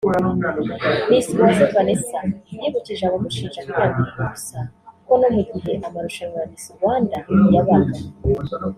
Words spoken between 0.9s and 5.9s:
Miss Uwase Vanessa yibukije abamushinja kwiyambika ubusa ko no mu gihe